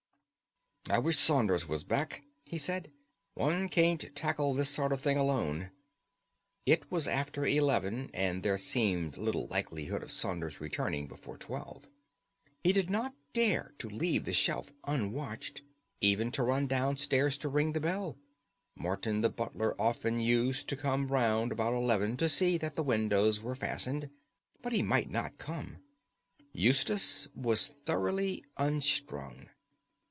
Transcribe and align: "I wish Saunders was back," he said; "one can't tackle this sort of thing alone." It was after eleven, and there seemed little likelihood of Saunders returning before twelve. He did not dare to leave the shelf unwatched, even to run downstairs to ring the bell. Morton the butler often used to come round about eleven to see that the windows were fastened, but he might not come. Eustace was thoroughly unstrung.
"I 0.89 0.97
wish 0.97 1.15
Saunders 1.19 1.67
was 1.69 1.83
back," 1.83 2.23
he 2.43 2.57
said; 2.57 2.91
"one 3.35 3.69
can't 3.69 4.13
tackle 4.15 4.55
this 4.55 4.69
sort 4.69 4.91
of 4.91 4.99
thing 4.99 5.15
alone." 5.17 5.69
It 6.65 6.91
was 6.91 7.07
after 7.07 7.45
eleven, 7.45 8.09
and 8.15 8.41
there 8.41 8.57
seemed 8.57 9.15
little 9.15 9.45
likelihood 9.47 10.01
of 10.01 10.11
Saunders 10.11 10.59
returning 10.59 11.07
before 11.07 11.37
twelve. 11.37 11.87
He 12.63 12.73
did 12.73 12.89
not 12.89 13.13
dare 13.31 13.73
to 13.77 13.87
leave 13.89 14.25
the 14.25 14.33
shelf 14.33 14.73
unwatched, 14.83 15.61
even 16.01 16.31
to 16.31 16.43
run 16.43 16.65
downstairs 16.67 17.37
to 17.37 17.47
ring 17.47 17.73
the 17.73 17.79
bell. 17.79 18.17
Morton 18.75 19.21
the 19.21 19.29
butler 19.29 19.79
often 19.79 20.19
used 20.19 20.67
to 20.69 20.75
come 20.75 21.07
round 21.09 21.51
about 21.51 21.75
eleven 21.75 22.17
to 22.17 22.27
see 22.27 22.57
that 22.57 22.73
the 22.73 22.83
windows 22.83 23.39
were 23.39 23.55
fastened, 23.55 24.09
but 24.63 24.73
he 24.73 24.81
might 24.81 25.11
not 25.11 25.37
come. 25.37 25.77
Eustace 26.53 27.27
was 27.35 27.75
thoroughly 27.85 28.43
unstrung. 28.57 29.47